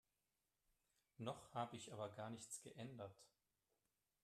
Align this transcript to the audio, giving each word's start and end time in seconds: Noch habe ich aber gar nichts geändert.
Noch 1.19 1.53
habe 1.53 1.77
ich 1.77 1.93
aber 1.93 2.09
gar 2.09 2.31
nichts 2.31 2.59
geändert. 2.63 3.21